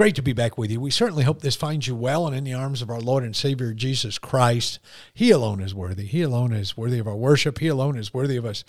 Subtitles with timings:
[0.00, 0.80] Great to be back with you.
[0.80, 3.36] We certainly hope this finds you well and in the arms of our Lord and
[3.36, 4.78] Savior Jesus Christ.
[5.12, 6.06] He alone is worthy.
[6.06, 7.58] He alone is worthy of our worship.
[7.58, 8.64] He alone is worthy of us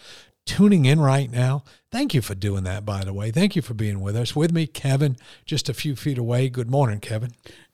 [0.46, 1.64] tuning in right now.
[1.92, 3.32] Thank you for doing that, by the way.
[3.32, 4.34] Thank you for being with us.
[4.34, 6.48] With me, Kevin, just a few feet away.
[6.48, 7.32] Good morning, Kevin.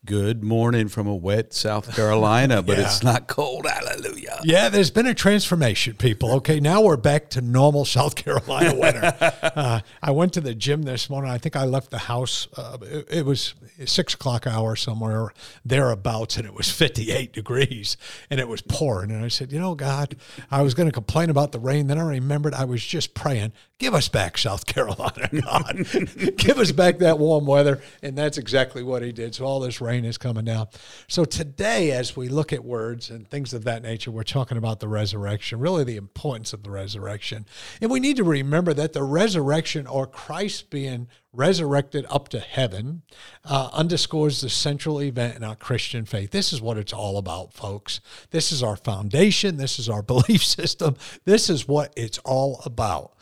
[0.07, 2.85] Good morning from a wet South Carolina, but yeah.
[2.85, 3.67] it's not cold.
[3.67, 4.39] Hallelujah.
[4.41, 6.31] Yeah, there's been a transformation, people.
[6.35, 9.13] Okay, now we're back to normal South Carolina weather.
[9.21, 11.29] uh, I went to the gym this morning.
[11.29, 12.47] I think I left the house.
[12.55, 13.53] Uh, it, it, was
[13.85, 15.33] six o'clock hour somewhere
[15.65, 17.97] thereabouts, and it was 58 degrees,
[18.29, 19.11] and it was pouring.
[19.11, 20.15] And I said, you know, God,
[20.49, 21.87] I was going to complain about the rain.
[21.87, 25.85] Then I remembered I was just praying, give us back South Carolina, God,
[26.37, 29.35] give us back that warm weather, and that's exactly what He did.
[29.35, 30.67] So all this rain rain is coming down.
[31.07, 34.79] So today, as we look at words and things of that nature, we're talking about
[34.79, 37.45] the resurrection, really the importance of the resurrection.
[37.81, 43.03] And we need to remember that the resurrection or Christ being resurrected up to heaven
[43.45, 46.31] uh, underscores the central event in our Christian faith.
[46.31, 47.99] This is what it's all about, folks.
[48.31, 49.57] This is our foundation.
[49.57, 50.95] This is our belief system.
[51.25, 53.13] This is what it's all about.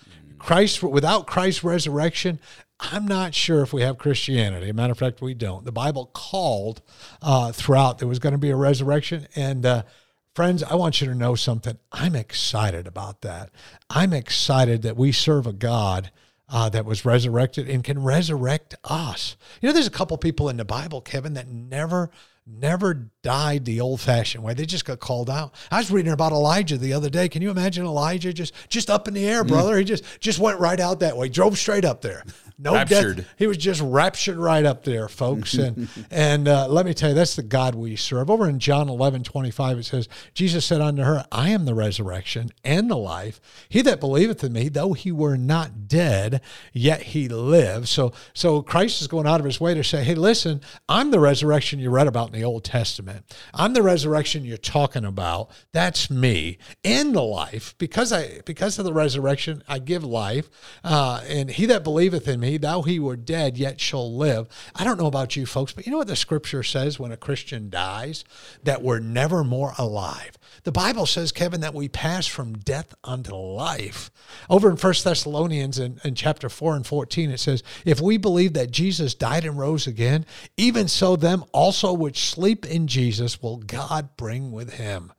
[0.46, 2.40] Christ, without Christ's resurrection,
[2.80, 4.70] I'm not sure if we have Christianity.
[4.70, 5.66] A matter of fact, we don't.
[5.66, 6.84] The Bible called
[7.20, 9.28] uh, throughout there was going to be a resurrection.
[9.36, 9.84] And uh,
[10.36, 11.80] friends, I want you to know something.
[11.92, 13.50] I'm excited about that.
[13.90, 16.12] I'm excited that we serve a God
[16.48, 19.38] uh, that was resurrected and can resurrect us.
[19.62, 22.12] You know, there's a couple people in the Bible, Kevin, that never
[22.48, 24.54] never died the old-fashioned way.
[24.54, 25.56] They just got called out.
[25.72, 27.28] I was reading about Elijah the other day.
[27.28, 29.48] Can you imagine Elijah just just up in the air, mm.
[29.48, 29.76] brother?
[29.76, 29.80] Mm.
[29.80, 32.24] He just just went right out that way, drove straight up there.
[32.58, 33.18] No raptured.
[33.18, 33.28] death.
[33.38, 35.56] He was just raptured right up there, folks.
[35.56, 38.30] and and uh, let me tell you, that's the God we serve.
[38.30, 42.52] Over in John 11, 25, it says, Jesus said unto her, I am the resurrection
[42.64, 43.42] and the life.
[43.68, 47.90] He that believeth in me, though he were not dead, yet he lives.
[47.90, 51.20] So so Christ is going out of his way to say, hey, listen, I'm the
[51.20, 53.36] resurrection you read about in the Old Testament.
[53.54, 55.50] I'm the resurrection you're talking about.
[55.72, 56.58] That's me.
[56.84, 60.50] And the life, because I because of the resurrection, I give life.
[60.84, 64.48] Uh, and he that believeth in me, thou he were dead, yet shall live.
[64.76, 67.18] I don't know about you folks, but you know what the scripture says when a
[67.18, 68.24] Christian dies?
[68.64, 70.38] That we're never more alive.
[70.64, 74.10] The Bible says, Kevin, that we pass from death unto life.
[74.50, 78.54] Over in First Thessalonians in, in chapter 4 and 14, it says, If we believe
[78.54, 80.26] that Jesus died and rose again,
[80.58, 85.14] even so them also which sleep in Jesus will God bring with him.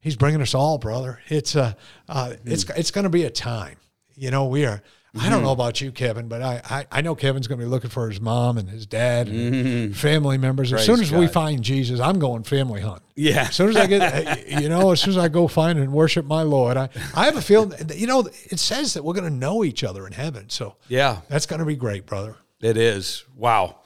[0.00, 1.20] He's bringing us all, brother.
[1.28, 1.76] It's a,
[2.08, 3.76] uh, it's it's going to be a time.
[4.16, 4.82] You know, we are
[5.14, 5.44] I don't mm-hmm.
[5.44, 8.08] know about you, Kevin, but I, I, I know Kevin's going to be looking for
[8.08, 9.92] his mom and his dad and mm-hmm.
[9.92, 10.70] family members.
[10.70, 11.20] Praise as soon as God.
[11.20, 13.02] we find Jesus, I'm going family hunt.
[13.14, 13.42] Yeah.
[13.42, 16.24] As soon as I get, you know, as soon as I go find and worship
[16.24, 19.28] my Lord, I, I have a feeling, that, you know, it says that we're going
[19.28, 20.48] to know each other in heaven.
[20.48, 22.36] So yeah, that's going to be great, brother.
[22.62, 23.24] It is.
[23.36, 23.80] Wow.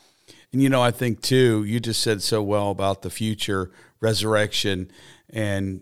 [0.53, 4.92] And, you know, I think too, you just said so well about the future resurrection
[5.31, 5.81] and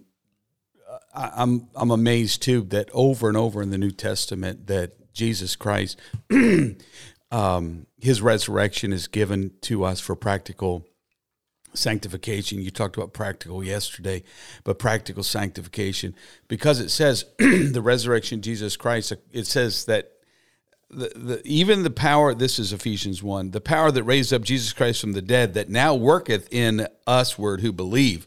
[1.15, 5.98] I'm I'm amazed too that over and over in the New Testament that Jesus Christ,
[7.30, 10.86] um, his resurrection is given to us for practical
[11.72, 12.60] sanctification.
[12.60, 14.22] You talked about practical yesterday,
[14.62, 16.14] but practical sanctification
[16.48, 19.12] because it says the resurrection Jesus Christ.
[19.32, 20.10] It says that
[20.91, 22.34] the, the, even the power.
[22.34, 23.50] This is Ephesians one.
[23.50, 27.38] The power that raised up Jesus Christ from the dead that now worketh in us,
[27.38, 28.26] word who believe.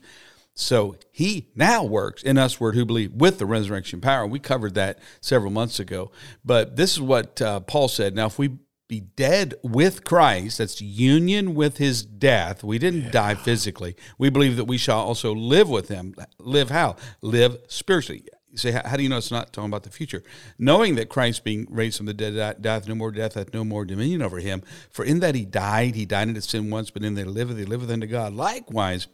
[0.60, 4.26] So he now works in us word who believe with the resurrection power.
[4.26, 6.12] We covered that several months ago.
[6.44, 8.16] But this is what uh, Paul said.
[8.16, 8.58] Now, if we
[8.88, 12.64] be dead with Christ, that's union with his death.
[12.64, 13.12] We didn't yeah.
[13.12, 13.96] die physically.
[14.18, 16.16] We believe that we shall also live with him.
[16.40, 16.96] Live how?
[17.22, 18.24] Live spiritually.
[18.50, 20.24] You say, how do you know it's not talking about the future?
[20.58, 23.86] Knowing that Christ being raised from the dead doth no more death, hath no more
[23.86, 24.64] dominion over him.
[24.90, 27.28] For in that he died, he died in his sin once, but in that he
[27.28, 28.34] liveth, he liveth unto God.
[28.34, 29.08] Likewise,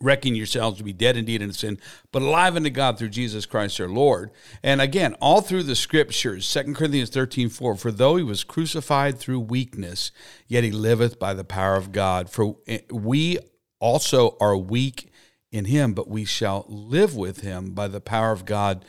[0.00, 1.78] reckon yourselves to be dead indeed in sin,
[2.10, 4.30] but alive unto God through Jesus Christ our Lord.
[4.62, 9.18] And again, all through the scriptures, 2 Corinthians 13, 4, for though he was crucified
[9.18, 10.10] through weakness,
[10.48, 12.30] yet he liveth by the power of God.
[12.30, 13.38] For eh, we
[13.78, 15.10] also are weak
[15.50, 18.84] in him, but we shall live with him by the power of God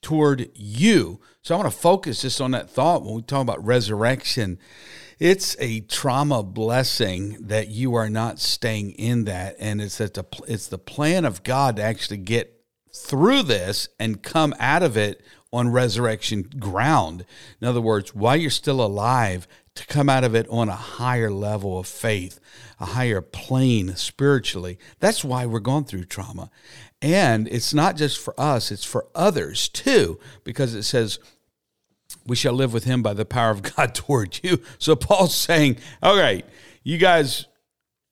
[0.00, 1.20] toward you.
[1.44, 4.58] So I want to focus just on that thought when we talk about resurrection
[5.18, 10.24] it's a trauma blessing that you are not staying in that, and it's that the
[10.48, 15.22] it's the plan of God to actually get through this and come out of it
[15.52, 17.24] on resurrection ground.
[17.60, 21.30] In other words, while you're still alive, to come out of it on a higher
[21.30, 22.38] level of faith,
[22.78, 24.78] a higher plane spiritually.
[25.00, 26.50] That's why we're going through trauma.
[27.04, 31.18] And it's not just for us, it's for others too, because it says,
[32.26, 34.62] we shall live with him by the power of God toward you.
[34.78, 36.46] So Paul's saying, all right,
[36.82, 37.44] you guys,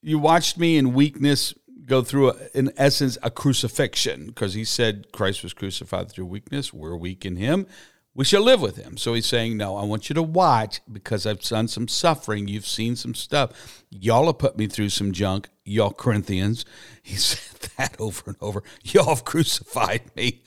[0.02, 1.54] you watched me in weakness
[1.86, 6.74] go through, a, in essence, a crucifixion, because he said Christ was crucified through weakness.
[6.74, 7.66] We're weak in him.
[8.14, 8.98] We shall live with him.
[8.98, 12.46] So he's saying, No, I want you to watch because I've done some suffering.
[12.46, 13.84] You've seen some stuff.
[13.90, 16.64] Y'all have put me through some junk, y'all Corinthians.
[17.04, 18.62] He said that over and over.
[18.84, 20.42] Y'all have crucified me,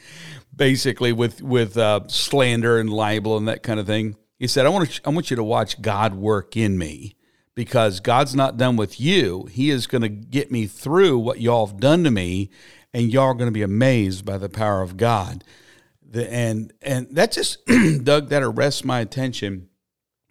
[0.56, 4.15] basically, with, with uh, slander and libel and that kind of thing.
[4.39, 7.18] He said, I want, to, I want you to watch God work in me
[7.56, 9.50] because God's not done with you.
[9.51, 12.51] He is going to get me through what y'all have done to me,
[12.94, 15.44] and y'all are going to be amazed by the power of God.
[16.07, 17.66] The, and and that just
[18.04, 19.69] Doug that arrests my attention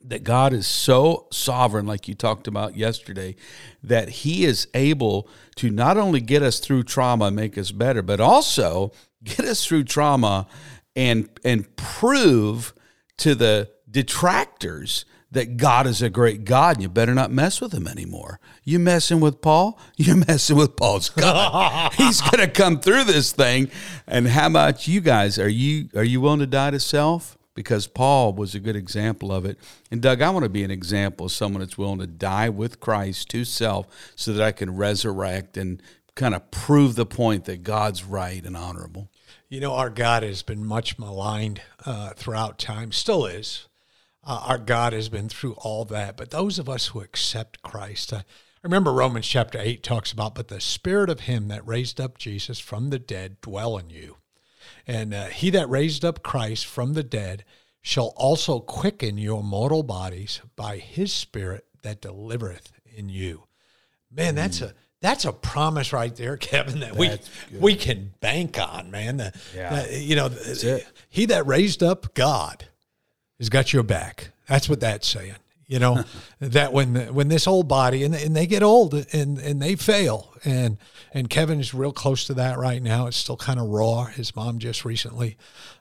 [0.07, 3.37] that God is so sovereign, like you talked about yesterday,
[3.83, 8.03] that He is able to not only get us through trauma and make us better,
[8.03, 8.93] but also
[9.25, 10.47] get us through trauma
[10.95, 12.75] and and prove
[13.19, 17.73] to the detractors that God is a great God and you better not mess with
[17.73, 18.41] him anymore.
[18.65, 19.79] You messing with Paul?
[19.97, 21.93] You're messing with Paul's God.
[21.97, 23.71] He's going to come through this thing.
[24.07, 25.39] And how about you guys?
[25.39, 27.37] Are you are you willing to die to self?
[27.55, 29.59] Because Paul was a good example of it.
[29.91, 32.81] And Doug, I want to be an example of someone that's willing to die with
[32.81, 35.81] Christ to self so that I can resurrect and
[36.17, 39.09] kind of prove the point that God's right and honorable.
[39.49, 43.69] You know, our God has been much maligned uh, throughout time, still is.
[44.27, 46.17] Uh, our God has been through all that.
[46.17, 48.23] But those of us who accept Christ, uh,
[48.63, 52.59] remember Romans chapter 8 talks about, but the spirit of him that raised up Jesus
[52.59, 54.17] from the dead dwell in you.
[54.87, 57.45] And uh, he that raised up Christ from the dead
[57.83, 63.45] shall also quicken your mortal bodies by his spirit that delivereth in you.
[64.11, 64.71] Man, that's mm.
[64.71, 67.11] a that's a promise right there, Kevin, that we
[67.59, 69.19] we can bank on, man.
[69.19, 69.83] The, yeah.
[69.83, 70.31] The, you know,
[71.11, 72.67] he that raised up God
[73.39, 74.31] has got your back.
[74.49, 75.37] That's what that's saying.
[75.67, 76.05] You know
[76.41, 80.35] that when when this old body and, and they get old and and they fail
[80.45, 80.77] and
[81.13, 83.07] and Kevin is real close to that right now.
[83.07, 84.05] It's still kind of raw.
[84.05, 85.37] His mom just recently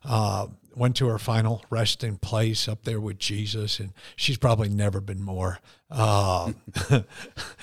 [0.06, 5.02] uh, went to her final resting place up there with Jesus, and she's probably never
[5.02, 5.60] been more
[5.90, 6.54] uh,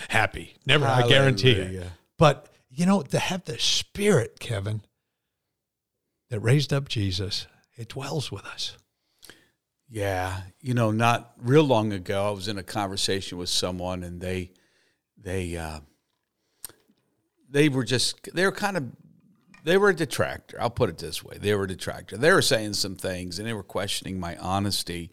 [0.09, 0.57] happy.
[0.67, 1.07] Never, Hallelujah.
[1.07, 1.87] I guarantee it.
[2.19, 4.83] But you know, to have the Spirit, Kevin,
[6.29, 7.47] that raised up Jesus,
[7.77, 8.77] it dwells with us.
[9.93, 14.21] Yeah, you know, not real long ago, I was in a conversation with someone, and
[14.21, 14.53] they,
[15.21, 15.81] they, uh,
[17.51, 18.85] they were just they were kind of
[19.65, 20.61] they were a detractor.
[20.61, 22.17] I'll put it this way: they were a detractor.
[22.17, 25.11] They were saying some things, and they were questioning my honesty,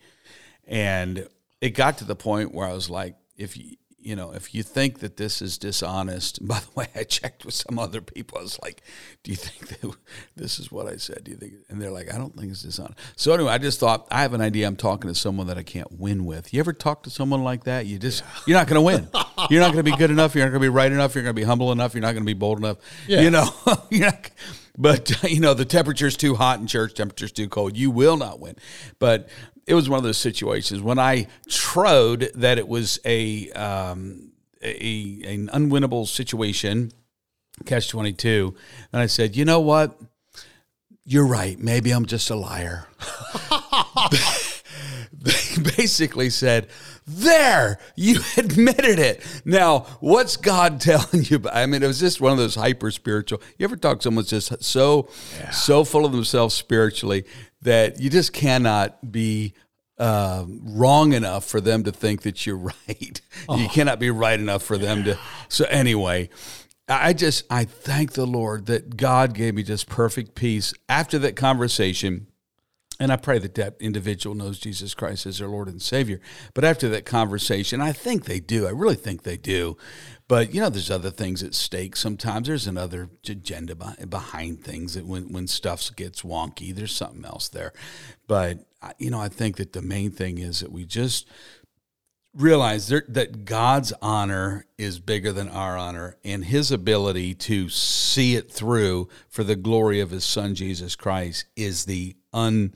[0.67, 1.27] and
[1.59, 3.77] it got to the point where I was like, if you
[4.07, 7.53] you know, if you think that this is dishonest, by the way, I checked with
[7.53, 8.37] some other people.
[8.37, 8.81] I was like,
[9.23, 9.97] do you think that
[10.37, 11.25] this is what I said?
[11.25, 11.55] Do you think?
[11.67, 12.97] And they're like, I don't think it's dishonest.
[13.17, 14.65] So anyway, I just thought I have an idea.
[14.65, 16.53] I'm talking to someone that I can't win with.
[16.53, 17.85] You ever talk to someone like that?
[17.85, 18.41] You just yeah.
[18.47, 19.09] you're not going to win.
[19.51, 20.33] You're not going to be good enough.
[20.33, 21.13] You're not going to be right enough.
[21.13, 21.93] You're going to be humble enough.
[21.93, 22.77] You're not going to be bold enough.
[23.07, 23.21] Yeah.
[23.21, 23.47] You know,
[23.91, 24.31] you're not.
[24.77, 26.93] But you know, the temperature's too hot in church.
[26.93, 27.77] Temperature's too cold.
[27.77, 28.55] You will not win.
[28.99, 29.29] But
[29.65, 34.31] it was one of those situations when I trod that it was a, um,
[34.61, 36.91] a an unwinnable situation,
[37.65, 38.55] catch twenty two,
[38.93, 39.99] and I said, you know what,
[41.03, 41.59] you're right.
[41.59, 42.87] Maybe I'm just a liar.
[45.11, 45.37] they
[45.77, 46.67] basically said,
[47.09, 49.23] There, you admitted it.
[49.45, 51.41] Now, what's God telling you?
[51.51, 53.41] I mean, it was just one of those hyper spiritual.
[53.57, 55.09] You ever talk to someone that's just so,
[55.39, 55.51] yeah.
[55.51, 57.23] so full of themselves spiritually
[57.61, 59.53] that you just cannot be
[59.97, 63.21] uh, wrong enough for them to think that you're right.
[63.47, 63.57] Oh.
[63.57, 65.17] You cannot be right enough for them to.
[65.47, 66.29] So, anyway.
[66.89, 71.35] I just I thank the Lord that God gave me just perfect peace after that
[71.35, 72.27] conversation
[72.99, 76.19] and I pray that that individual knows Jesus Christ as their Lord and Savior.
[76.53, 78.65] But after that conversation, I think they do.
[78.65, 79.77] I really think they do.
[80.27, 81.95] But you know, there's other things at stake.
[81.95, 87.47] Sometimes there's another agenda behind things that when when stuff gets wonky, there's something else
[87.47, 87.71] there.
[88.27, 88.65] But
[88.97, 91.27] you know, I think that the main thing is that we just
[92.37, 98.35] realize there, that God's honor is bigger than our honor, and His ability to see
[98.35, 102.73] it through for the glory of His Son Jesus Christ is the un.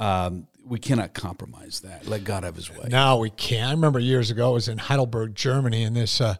[0.00, 2.08] Um, we cannot compromise that.
[2.08, 2.88] Let God have His way.
[2.88, 3.68] No, we can't.
[3.68, 6.36] I remember years ago, I was in Heidelberg, Germany, and this uh,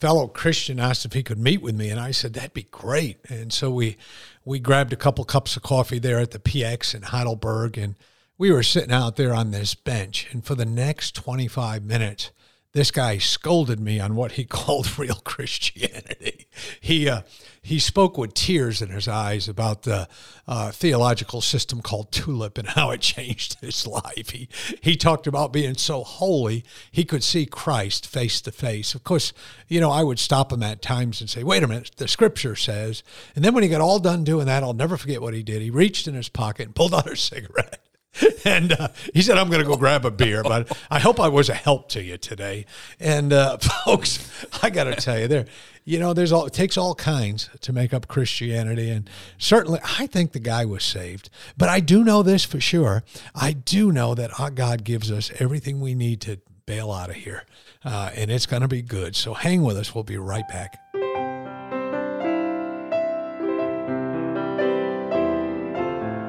[0.00, 3.18] fellow Christian asked if he could meet with me, and I said that'd be great.
[3.30, 3.96] And so we
[4.44, 7.94] we grabbed a couple cups of coffee there at the PX in Heidelberg, and
[8.40, 10.26] we were sitting out there on this bench.
[10.32, 12.30] And for the next twenty five minutes,
[12.72, 16.46] this guy scolded me on what he called real Christianity.
[16.80, 17.20] He uh,
[17.60, 20.08] he spoke with tears in his eyes about the
[20.48, 24.30] uh, theological system called Tulip and how it changed his life.
[24.30, 24.48] He
[24.80, 28.94] he talked about being so holy he could see Christ face to face.
[28.94, 29.34] Of course,
[29.68, 32.56] you know I would stop him at times and say, "Wait a minute, the Scripture
[32.56, 33.02] says."
[33.36, 35.60] And then when he got all done doing that, I'll never forget what he did.
[35.60, 37.84] He reached in his pocket and pulled out a cigarette
[38.44, 41.28] and uh, he said, I'm going to go grab a beer, but I hope I
[41.28, 42.66] was a help to you today.
[42.98, 45.46] And uh, folks, I got to tell you, there,
[45.84, 48.90] you know, there's all, it takes all kinds to make up Christianity.
[48.90, 49.08] And
[49.38, 51.30] certainly, I think the guy was saved.
[51.56, 53.02] But I do know this for sure.
[53.34, 57.16] I do know that our God gives us everything we need to bail out of
[57.16, 57.44] here.
[57.84, 59.16] Uh, and it's going to be good.
[59.16, 59.94] So hang with us.
[59.94, 60.78] We'll be right back.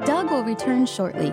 [0.06, 1.32] Doug will return shortly.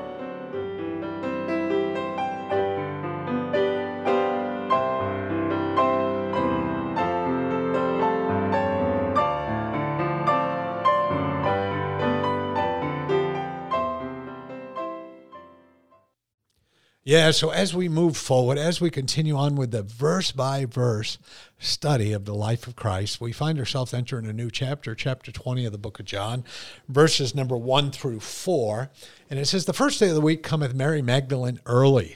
[17.11, 21.17] Yeah, so as we move forward, as we continue on with the verse by verse
[21.59, 25.65] study of the life of Christ, we find ourselves entering a new chapter, chapter 20
[25.65, 26.45] of the book of John,
[26.87, 28.89] verses number 1 through 4.
[29.29, 32.15] And it says, The first day of the week cometh Mary Magdalene early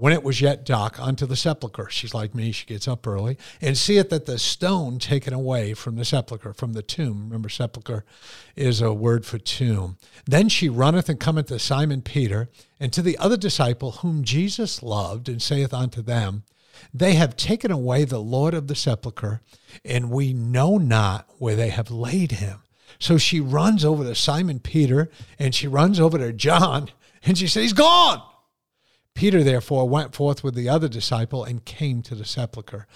[0.00, 1.90] when it was yet dark unto the sepulchre.
[1.90, 5.96] She's like me, she gets up early, and seeth that the stone taken away from
[5.96, 7.24] the sepulchre, from the tomb.
[7.24, 8.06] Remember, sepulchre
[8.56, 9.98] is a word for tomb.
[10.24, 12.48] Then she runneth and cometh to Simon Peter
[12.80, 16.44] and to the other disciple whom Jesus loved, and saith unto them,
[16.94, 19.42] They have taken away the Lord of the sepulchre,
[19.84, 22.62] and we know not where they have laid him.
[22.98, 26.88] So she runs over to Simon Peter and she runs over to John
[27.22, 28.22] and she says, He's gone.
[29.14, 32.86] Peter, therefore, went forth with the other disciple and came to the sepulchre.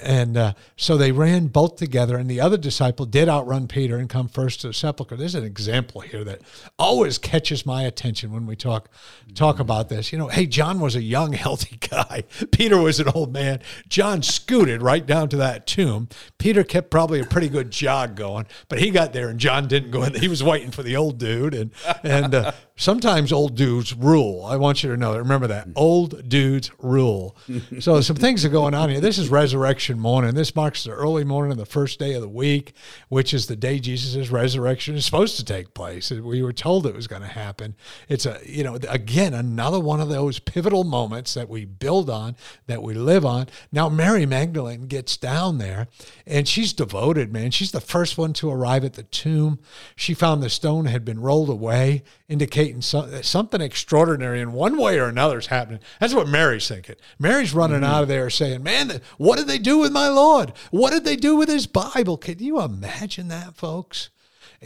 [0.00, 4.08] And uh, so they ran both together, and the other disciple did outrun Peter and
[4.08, 5.16] come first to the sepulchre.
[5.16, 6.40] There's an example here that
[6.78, 8.88] always catches my attention when we talk
[9.34, 10.12] talk about this.
[10.12, 12.24] You know, hey, John was a young, healthy guy.
[12.52, 13.60] Peter was an old man.
[13.88, 16.08] John scooted right down to that tomb.
[16.38, 19.90] Peter kept probably a pretty good jog going, but he got there and John didn't
[19.90, 20.14] go in.
[20.14, 21.54] He was waiting for the old dude.
[21.54, 21.70] And,
[22.02, 24.44] and uh, sometimes old dudes rule.
[24.44, 25.18] I want you to know that.
[25.18, 25.55] Remember that.
[25.74, 27.36] Old dudes rule.
[27.80, 29.00] so some things are going on here.
[29.00, 30.34] This is resurrection morning.
[30.34, 32.74] This marks the early morning of the first day of the week,
[33.08, 36.10] which is the day Jesus' resurrection is supposed to take place.
[36.10, 37.76] We were told it was going to happen.
[38.08, 42.36] It's a, you know, again, another one of those pivotal moments that we build on,
[42.66, 43.46] that we live on.
[43.72, 45.88] Now, Mary Magdalene gets down there
[46.26, 47.50] and she's devoted, man.
[47.50, 49.58] She's the first one to arrive at the tomb.
[49.94, 54.98] She found the stone had been rolled away, indicating so, something extraordinary in one way
[54.98, 55.80] or another is happening.
[56.00, 56.96] That's what Mary's thinking.
[57.18, 57.92] Mary's running mm-hmm.
[57.92, 60.52] out of there saying, Man, what did they do with my Lord?
[60.70, 62.16] What did they do with his Bible?
[62.16, 64.10] Can you imagine that, folks?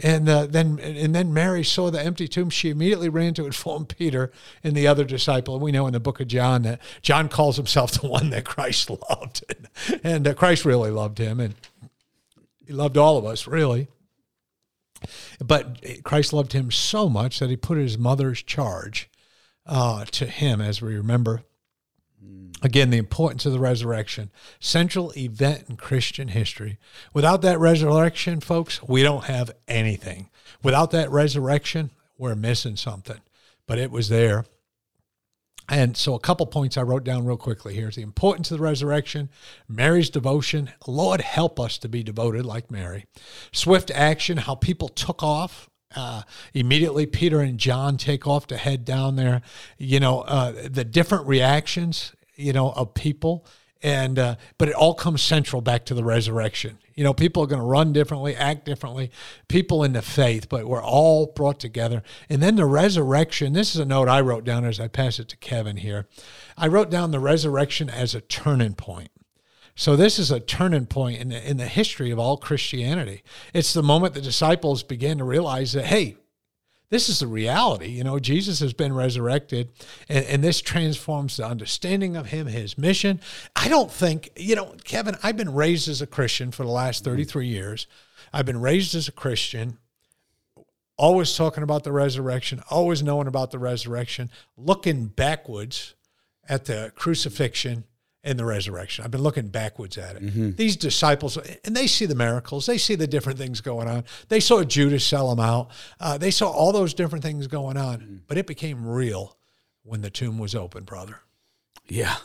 [0.01, 2.49] And uh, then, and then Mary saw the empty tomb.
[2.49, 4.31] She immediately ran to inform Peter
[4.63, 5.55] and the other disciple.
[5.55, 8.45] And we know in the book of John that John calls himself the one that
[8.45, 11.55] Christ loved, and, and uh, Christ really loved him, and
[12.65, 13.89] he loved all of us, really.
[15.43, 19.10] But Christ loved him so much that he put his mother's charge
[19.65, 21.43] uh, to him, as we remember.
[22.63, 26.77] Again, the importance of the resurrection, central event in Christian history.
[27.11, 30.29] Without that resurrection, folks, we don't have anything.
[30.61, 31.89] Without that resurrection,
[32.19, 33.19] we're missing something.
[33.65, 34.45] But it was there.
[35.67, 38.57] And so, a couple points I wrote down real quickly here is the importance of
[38.57, 39.29] the resurrection,
[39.67, 40.71] Mary's devotion.
[40.85, 43.05] Lord, help us to be devoted like Mary.
[43.53, 48.85] Swift action, how people took off uh, immediately Peter and John take off to head
[48.85, 49.41] down there.
[49.77, 53.45] You know, uh, the different reactions, you know, of people.
[53.83, 56.77] And, uh, but it all comes central back to the resurrection.
[56.93, 59.09] You know, people are going to run differently, act differently,
[59.47, 62.03] people in the faith, but we're all brought together.
[62.29, 65.29] And then the resurrection, this is a note I wrote down as I pass it
[65.29, 66.07] to Kevin here.
[66.57, 69.09] I wrote down the resurrection as a turning point.
[69.81, 73.23] So this is a turning point in the, in the history of all Christianity.
[73.51, 76.17] It's the moment the disciples began to realize that, hey,
[76.91, 77.87] this is the reality.
[77.87, 79.71] You know, Jesus has been resurrected,
[80.07, 83.21] and, and this transforms the understanding of him, his mission.
[83.55, 87.03] I don't think, you know, Kevin, I've been raised as a Christian for the last
[87.03, 87.13] mm-hmm.
[87.13, 87.87] 33 years.
[88.31, 89.79] I've been raised as a Christian,
[90.95, 95.95] always talking about the resurrection, always knowing about the resurrection, looking backwards
[96.47, 97.85] at the crucifixion
[98.23, 99.03] and the resurrection.
[99.03, 100.23] I've been looking backwards at it.
[100.23, 100.51] Mm-hmm.
[100.51, 104.03] These disciples, and they see the miracles, they see the different things going on.
[104.29, 107.99] They saw Judas sell them out, uh, they saw all those different things going on,
[107.99, 108.15] mm-hmm.
[108.27, 109.37] but it became real
[109.83, 111.19] when the tomb was open, brother.
[111.87, 112.15] Yeah,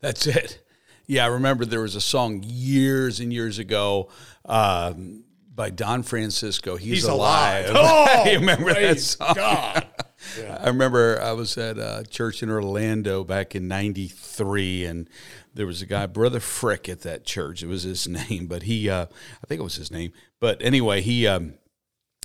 [0.00, 0.62] that's it.
[1.06, 4.08] Yeah, I remember there was a song years and years ago
[4.44, 6.76] um, by Don Francisco.
[6.76, 7.70] He's, He's alive.
[7.70, 8.08] alive.
[8.24, 9.34] Oh, you remember that song?
[9.34, 9.86] God.
[10.38, 10.58] Yeah.
[10.60, 15.08] I remember I was at a church in Orlando back in '93, and
[15.54, 17.62] there was a guy, Brother Frick, at that church.
[17.62, 20.12] It was his name, but he, uh, I think it was his name.
[20.40, 21.54] But anyway, he, um,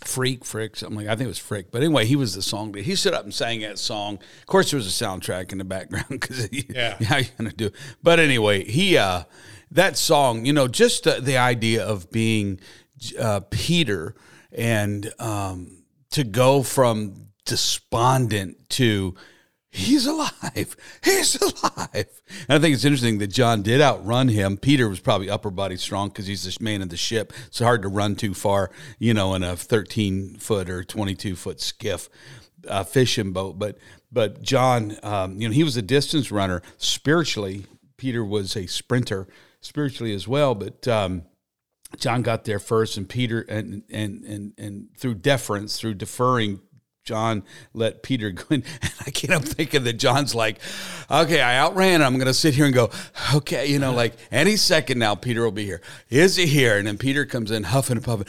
[0.03, 1.71] Freak, Frick, something like I think it was Frick.
[1.71, 2.73] But anyway, he was the song.
[2.73, 4.19] He stood up and sang that song.
[4.39, 7.67] Of course, there was a soundtrack in the background because yeah, how you gonna do?
[7.67, 7.75] It?
[8.03, 9.23] But anyway, he uh,
[9.71, 12.59] that song, you know, just the, the idea of being
[13.19, 14.15] uh, Peter
[14.51, 19.15] and um, to go from despondent to
[19.69, 20.75] he's alive.
[21.03, 22.21] He's alive.
[22.47, 24.57] And I think it's interesting that John did outrun him.
[24.57, 27.33] Peter was probably upper body strong because he's the man of the ship.
[27.47, 31.61] It's hard to run too far, you know, in a 13 foot or 22 foot
[31.61, 32.09] skiff
[32.67, 33.59] uh, fishing boat.
[33.59, 33.77] But
[34.11, 37.65] but John, um, you know, he was a distance runner spiritually.
[37.97, 39.27] Peter was a sprinter
[39.61, 40.55] spiritually as well.
[40.55, 41.23] But um,
[41.97, 46.61] John got there first, and Peter, and and and and through deference, through deferring
[47.07, 48.63] John let Peter go in.
[48.81, 50.59] And I can't help thinking that John's like,
[51.09, 52.01] okay, I outran.
[52.01, 52.91] I'm going to sit here and go,
[53.33, 55.81] okay, you know, like any second now, Peter will be here.
[56.09, 56.77] Is he here?
[56.77, 58.27] And then Peter comes in huffing and puffing.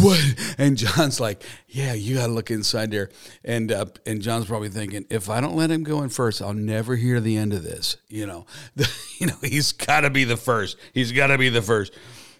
[0.00, 0.54] what?
[0.58, 3.10] And John's like, yeah, you got to look inside there.
[3.44, 6.54] And uh, and John's probably thinking, if I don't let him go in first, I'll
[6.54, 7.96] never hear the end of this.
[8.08, 8.46] You know,
[8.76, 10.76] the, you know, he's got to be the first.
[10.92, 11.92] He's got to be the first.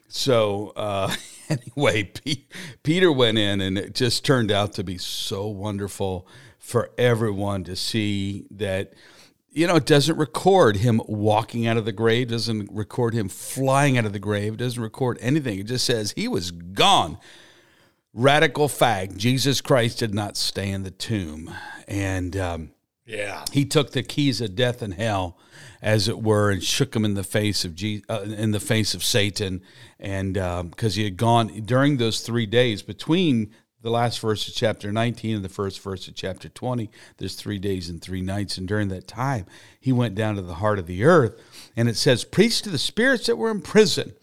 [0.09, 1.13] So uh,
[1.77, 2.47] anyway, P-
[2.83, 6.27] Peter went in, and it just turned out to be so wonderful
[6.59, 8.93] for everyone to see that.
[9.51, 13.97] You know, it doesn't record him walking out of the grave, doesn't record him flying
[13.97, 15.59] out of the grave, doesn't record anything.
[15.59, 17.17] It just says he was gone.
[18.13, 21.55] Radical fact Jesus Christ did not stay in the tomb.
[21.89, 22.71] And um,
[23.07, 25.39] yeah, he took the keys of death and hell
[25.81, 28.95] as it were, and shook him in the face of Je- uh, in the face
[28.95, 29.63] of Satan,
[29.99, 33.53] and because um, he had gone during those three days between
[33.87, 37.61] the last verse of chapter 19 and the first verse of chapter 20 there's three
[37.61, 38.59] days and three nights.
[38.59, 39.47] And during that time
[39.79, 41.41] he went down to the heart of the earth
[41.77, 44.15] and it says preach to the spirits that were in prison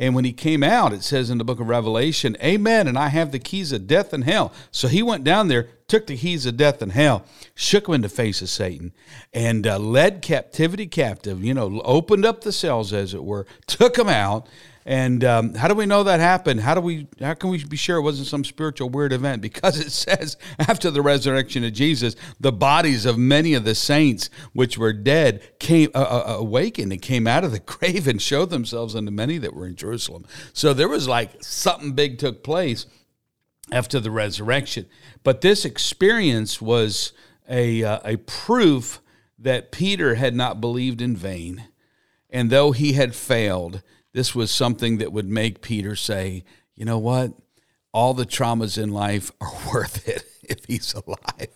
[0.00, 3.08] and when he came out, it says in the book of Revelation, Amen, and I
[3.08, 4.50] have the keys of death and hell.
[4.70, 8.00] So he went down there, took the keys of death and hell, shook him in
[8.00, 8.94] the face of Satan,
[9.34, 13.98] and uh, led captivity captive, you know, opened up the cells, as it were, took
[13.98, 14.48] him out,
[14.86, 16.60] and um, how do we know that happened?
[16.60, 17.06] How do we?
[17.20, 19.42] How can we be sure it wasn't some spiritual weird event?
[19.42, 24.30] Because it says after the resurrection of Jesus, the bodies of many of the saints
[24.52, 28.50] which were dead came uh, uh, awakened and came out of the grave and showed
[28.50, 30.24] themselves unto many that were in Jerusalem.
[30.54, 32.86] So there was like something big took place
[33.70, 34.86] after the resurrection.
[35.22, 37.12] But this experience was
[37.48, 39.02] a uh, a proof
[39.38, 41.68] that Peter had not believed in vain,
[42.30, 43.82] and though he had failed
[44.12, 46.44] this was something that would make Peter say,
[46.74, 47.32] you know what?
[47.92, 51.48] All the traumas in life are worth it if he's alive.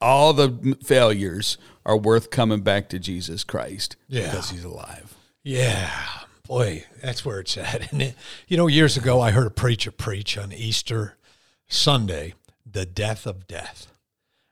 [0.00, 4.26] All the failures are worth coming back to Jesus Christ yeah.
[4.26, 5.16] because he's alive.
[5.42, 5.90] Yeah.
[6.46, 7.92] Boy, that's where it's at.
[7.92, 8.14] And it,
[8.46, 11.16] you know, years ago, I heard a preacher preach on Easter
[11.66, 13.88] Sunday, the death of death.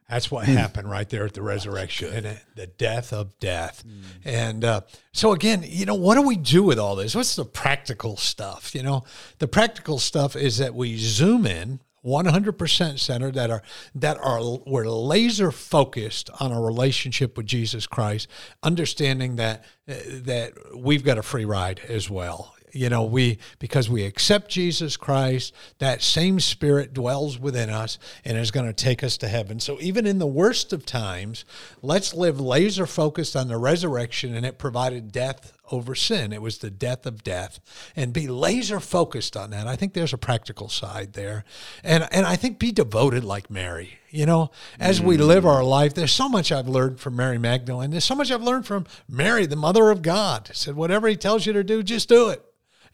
[0.09, 0.53] That's what hmm.
[0.53, 3.83] happened right there at the resurrection, and the death of death.
[3.85, 4.03] Mm.
[4.25, 4.81] And uh,
[5.13, 7.17] so, again, you know, what do we do with all this?
[7.17, 8.73] What's the practical stuff?
[8.73, 9.05] You know,
[9.41, 13.63] the practical stuff is that we zoom in 100% centered that are
[13.97, 18.29] that are we're laser focused on a relationship with Jesus Christ
[18.63, 23.89] understanding that uh, that we've got a free ride as well you know we because
[23.89, 29.03] we accept jesus christ that same spirit dwells within us and is going to take
[29.03, 29.61] us to heaven.
[29.61, 31.45] So even in the worst of times
[31.83, 36.33] let's live laser focused on the resurrection and it provided death over sin.
[36.33, 37.61] It was the death of death.
[37.95, 39.67] And be laser focused on that.
[39.67, 41.45] I think there's a practical side there.
[41.83, 43.99] And and i think be devoted like mary.
[44.11, 45.55] You know as we live mm.
[45.55, 47.91] our life there's so much i've learned from mary magdalene.
[47.91, 50.51] There's so much i've learned from mary the mother of god.
[50.53, 52.43] Said whatever he tells you to do just do it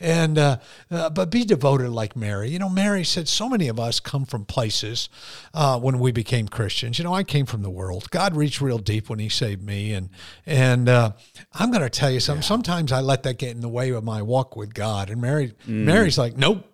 [0.02, 0.58] and uh,
[0.90, 2.50] uh, but be devoted like Mary.
[2.50, 5.08] You know, Mary said so many of us come from places
[5.54, 6.98] uh, when we became Christians.
[6.98, 8.10] You know, I came from the world.
[8.10, 10.10] God reached real deep when He saved me, and
[10.44, 11.12] and uh,
[11.52, 12.42] I'm going to tell you something.
[12.42, 12.48] Yeah.
[12.48, 15.10] Sometimes I let that get in the way of my walk with God.
[15.10, 15.84] And Mary, mm.
[15.84, 16.68] Mary's like, nope.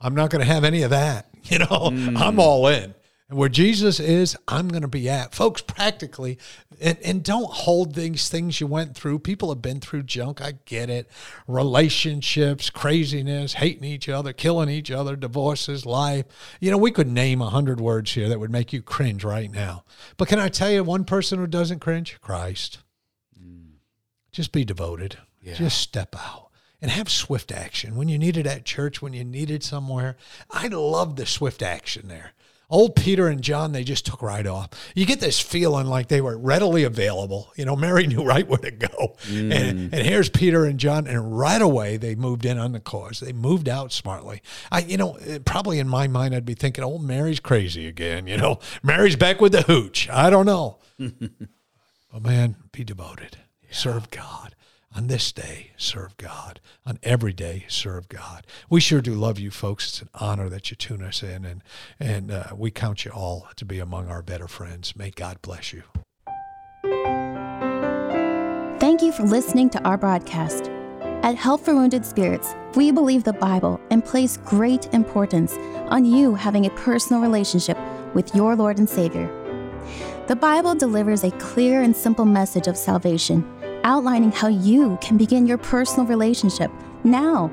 [0.00, 1.26] I'm not going to have any of that.
[1.44, 2.20] You know, mm.
[2.20, 2.94] I'm all in.
[3.28, 5.34] And where Jesus is, I'm going to be at.
[5.34, 6.38] Folks, practically,
[6.80, 9.18] and, and don't hold these things you went through.
[9.18, 10.40] People have been through junk.
[10.40, 11.10] I get it.
[11.46, 16.24] Relationships, craziness, hating each other, killing each other, divorces, life.
[16.58, 19.50] You know, we could name a hundred words here that would make you cringe right
[19.50, 19.84] now.
[20.16, 22.18] But can I tell you one person who doesn't cringe?
[22.22, 22.78] Christ.
[23.38, 23.72] Mm.
[24.32, 25.18] Just be devoted.
[25.42, 25.54] Yeah.
[25.54, 26.48] Just step out
[26.80, 30.16] and have swift action when you needed at church, when you needed somewhere.
[30.50, 32.32] I love the swift action there.
[32.70, 34.68] Old Peter and John, they just took right off.
[34.94, 37.50] You get this feeling like they were readily available.
[37.56, 39.16] You know, Mary knew right where to go.
[39.22, 39.54] Mm.
[39.54, 43.20] And, and here's Peter and John, and right away they moved in on the cause.
[43.20, 44.42] They moved out smartly.
[44.70, 48.26] I, you know, probably in my mind, I'd be thinking, oh, Mary's crazy again.
[48.26, 50.08] You know, Mary's back with the hooch.
[50.10, 50.76] I don't know.
[50.98, 53.68] but man, be devoted, yeah.
[53.74, 54.54] serve God
[54.94, 56.60] on this day, serve God.
[56.86, 58.46] On every day, serve God.
[58.70, 59.88] We sure do love you, folks.
[59.88, 61.62] It's an honor that you tune us in, and
[62.00, 64.96] and uh, we count you all to be among our better friends.
[64.96, 65.82] May God bless you.
[68.80, 70.70] Thank you for listening to our broadcast.
[71.22, 75.52] At Help for Wounded Spirits, we believe the Bible and place great importance
[75.90, 77.76] on you having a personal relationship
[78.14, 79.28] with your Lord and Savior.
[80.28, 83.44] The Bible delivers a clear and simple message of salvation
[83.84, 86.70] outlining how you can begin your personal relationship
[87.04, 87.50] now.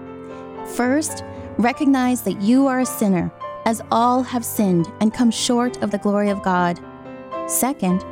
[0.75, 1.23] First,
[1.57, 3.31] recognize that you are a sinner,
[3.65, 6.79] as all have sinned and come short of the glory of God.
[7.47, 8.03] Second,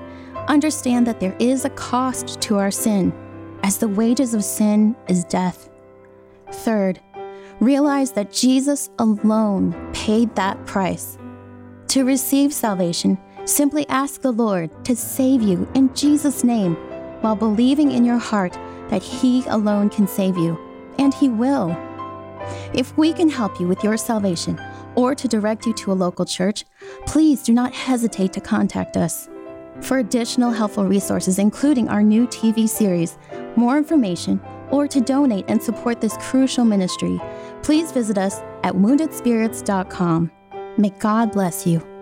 [0.48, 3.14] understand that there is a cost to our sin,
[3.64, 5.70] as the wages of sin is death.
[6.52, 7.00] Third,
[7.60, 11.18] realize that Jesus alone paid that price.
[11.90, 16.78] To receive salvation, simply ask the Lord to save you in Jesus' name
[17.24, 18.54] while believing in your heart
[18.90, 20.60] that He alone can save you,
[21.00, 21.76] and He will.
[22.74, 24.60] If we can help you with your salvation
[24.96, 26.66] or to direct you to a local church,
[27.06, 29.30] please do not hesitate to contact us.
[29.82, 33.18] For additional helpful resources, including our new TV series,
[33.56, 37.20] more information, or to donate and support this crucial ministry,
[37.62, 40.32] please visit us at woundedspirits.com.
[40.78, 41.93] May God bless you.